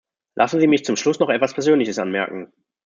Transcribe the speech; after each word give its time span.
Lassen 0.33 0.59
Sie 0.59 0.65
mich 0.65 0.83
zum 0.83 0.95
Schluss 0.95 1.19
noch 1.19 1.29
etwas 1.29 1.53
Persönliches 1.53 1.99
anmerken. 1.99 2.51